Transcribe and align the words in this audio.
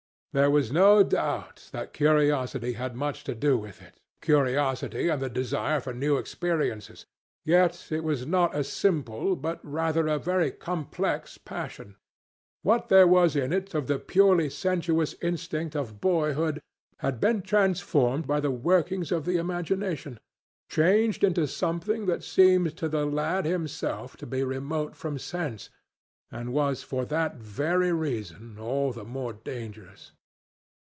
There 0.33 0.49
was 0.49 0.71
no 0.71 1.03
doubt 1.03 1.67
that 1.73 1.91
curiosity 1.91 2.71
had 2.71 2.95
much 2.95 3.25
to 3.25 3.35
do 3.35 3.57
with 3.57 3.81
it, 3.81 3.99
curiosity 4.21 5.09
and 5.09 5.21
the 5.21 5.27
desire 5.29 5.81
for 5.81 5.93
new 5.93 6.15
experiences, 6.15 7.05
yet 7.43 7.91
it 7.91 8.01
was 8.01 8.25
not 8.25 8.55
a 8.55 8.63
simple, 8.63 9.35
but 9.35 9.59
rather 9.61 10.07
a 10.07 10.17
very 10.17 10.49
complex 10.51 11.37
passion. 11.37 11.97
What 12.61 12.87
there 12.87 13.07
was 13.07 13.35
in 13.35 13.51
it 13.51 13.73
of 13.75 13.87
the 13.87 13.99
purely 13.99 14.49
sensuous 14.49 15.15
instinct 15.21 15.75
of 15.75 15.99
boyhood 15.99 16.61
had 16.99 17.19
been 17.19 17.41
transformed 17.41 18.25
by 18.25 18.39
the 18.39 18.51
workings 18.51 19.11
of 19.11 19.25
the 19.25 19.35
imagination, 19.35 20.17
changed 20.69 21.25
into 21.25 21.45
something 21.45 22.05
that 22.05 22.23
seemed 22.23 22.77
to 22.77 22.87
the 22.87 23.05
lad 23.05 23.43
himself 23.43 24.15
to 24.15 24.25
be 24.25 24.45
remote 24.45 24.95
from 24.95 25.19
sense, 25.19 25.69
and 26.31 26.53
was 26.53 26.83
for 26.83 27.03
that 27.03 27.35
very 27.35 27.91
reason 27.91 28.57
all 28.57 28.93
the 28.93 29.03
more 29.03 29.33
dangerous. 29.33 30.13